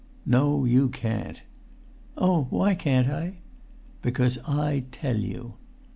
[0.25, 1.43] "No, you can't."
[2.17, 2.47] "Oh!
[2.49, 3.35] why can't I?"
[4.01, 5.53] "Because I tell you."